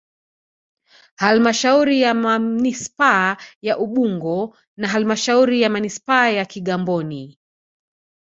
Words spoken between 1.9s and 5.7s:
ya Manispaa ya Ubungo na Halmashauri ya